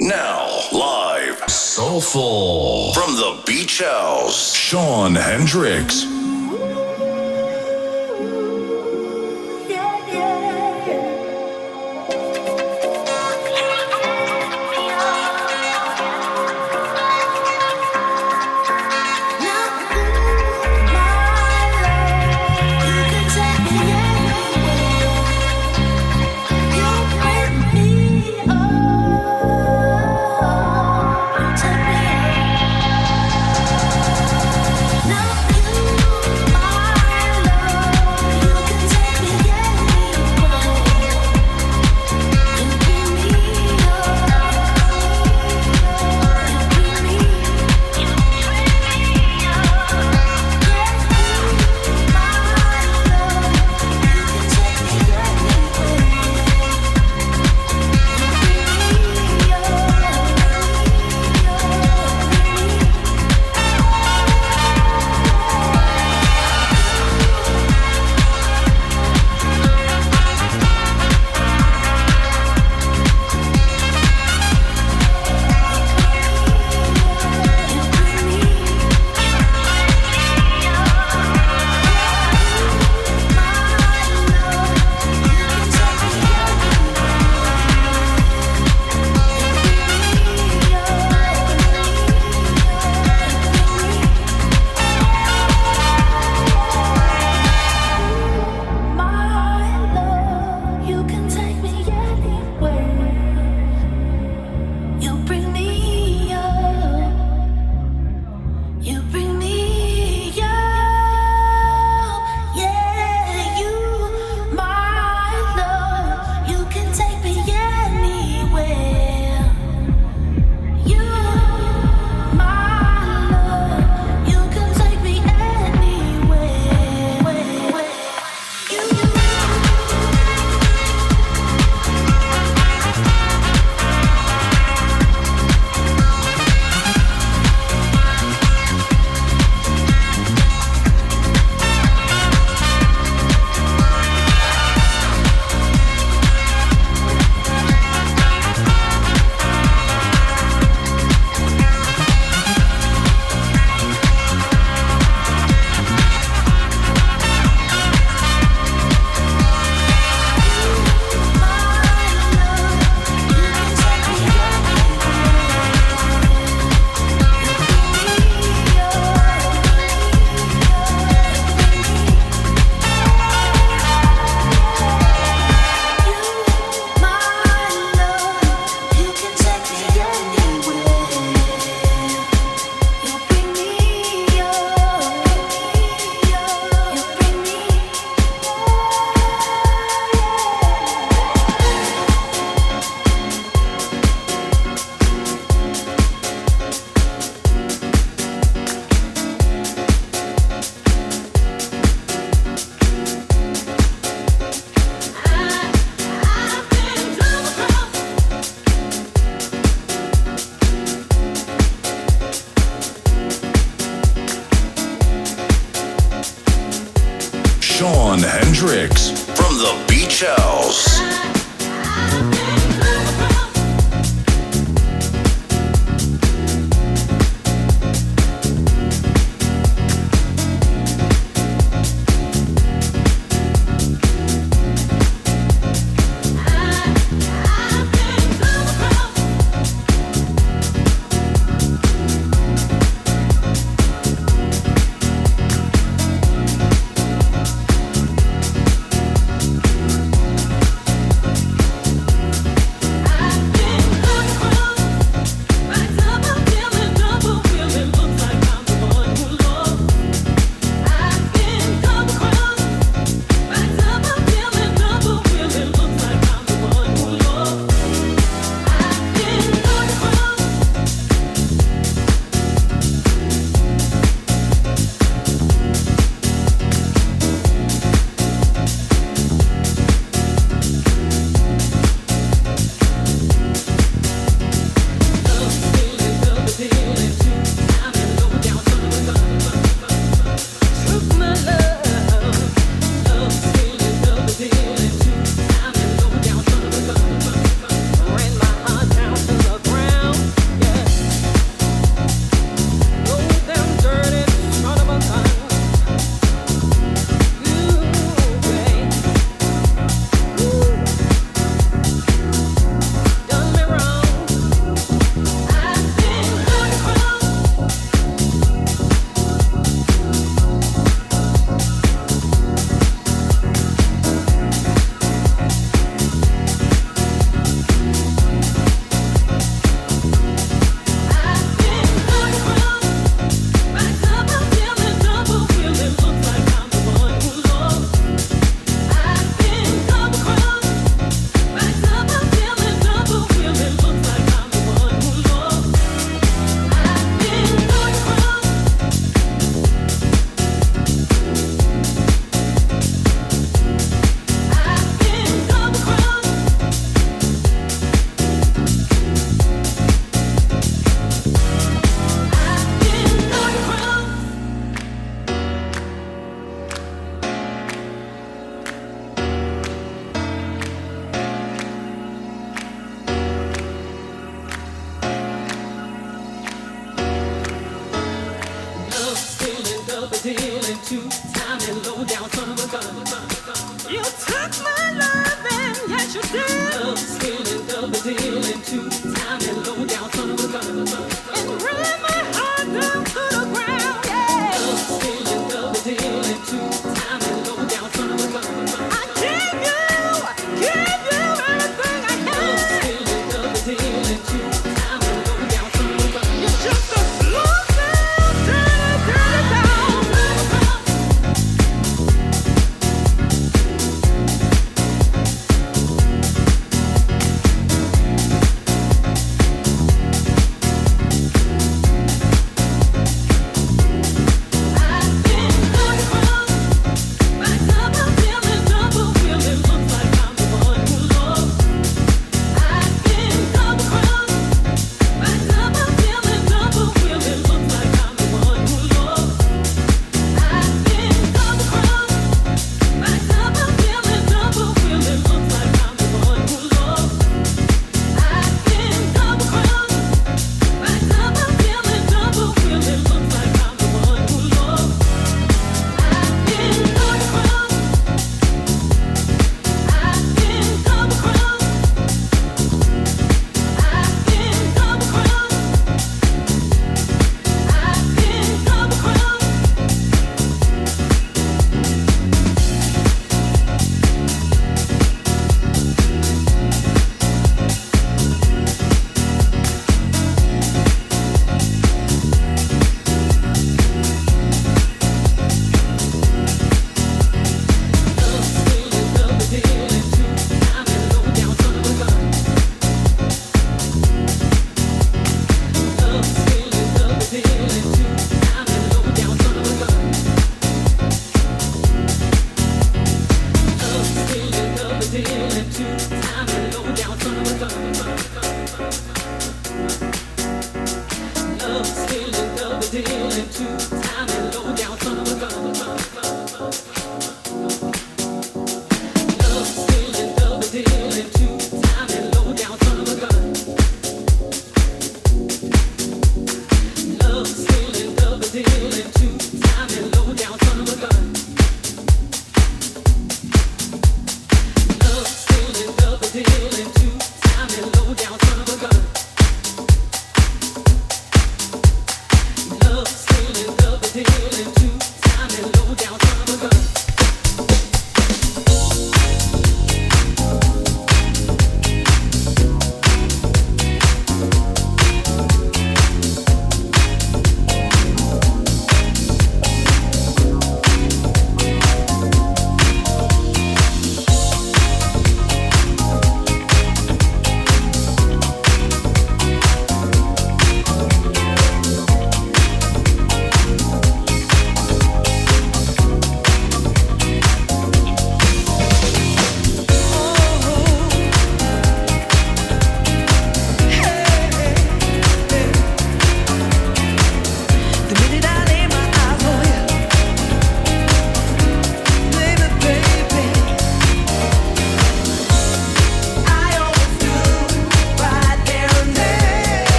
Now, 0.00 0.46
live, 0.70 1.50
Soulful. 1.50 2.92
from 2.94 3.16
the 3.16 3.42
Beach 3.44 3.80
House, 3.80 4.54
Sean 4.54 5.16
Hendricks. 5.16 6.17